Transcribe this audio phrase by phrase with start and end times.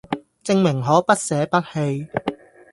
[0.43, 2.07] 證明可不捨不棄